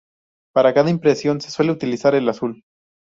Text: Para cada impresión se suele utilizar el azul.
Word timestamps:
Para 0.55 0.73
cada 0.73 0.89
impresión 0.89 1.41
se 1.41 1.51
suele 1.51 1.71
utilizar 1.73 2.15
el 2.15 2.27
azul. 2.27 2.63